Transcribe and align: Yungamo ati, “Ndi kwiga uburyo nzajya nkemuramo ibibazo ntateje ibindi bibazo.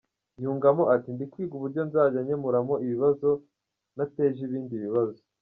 Yungamo 0.43 0.83
ati, 0.95 1.07
“Ndi 1.15 1.25
kwiga 1.31 1.53
uburyo 1.57 1.81
nzajya 1.87 2.19
nkemuramo 2.25 2.73
ibibazo 2.85 3.29
ntateje 3.95 4.39
ibindi 4.47 4.75
bibazo. 4.85 5.21